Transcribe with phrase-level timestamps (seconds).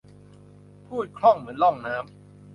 [0.87, 2.05] พูดคล่องเหมือนล่องน้ำ